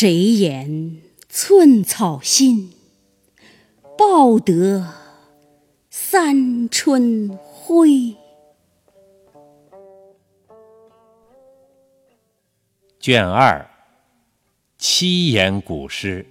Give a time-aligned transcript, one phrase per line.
[0.00, 2.72] 谁言寸草心，
[3.98, 4.94] 报得
[5.90, 8.14] 三春晖？
[13.00, 13.68] 卷二
[14.78, 16.24] 七言古诗。